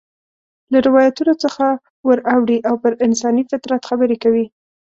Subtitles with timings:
[0.71, 1.65] له روایتونو څخه
[2.07, 4.45] ور اوړي او پر انساني فطرت خبرې کوي.